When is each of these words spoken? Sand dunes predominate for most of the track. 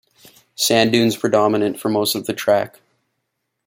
Sand 0.55 0.91
dunes 0.93 1.15
predominate 1.15 1.79
for 1.79 1.87
most 1.87 2.15
of 2.15 2.25
the 2.25 2.33
track. 2.33 2.81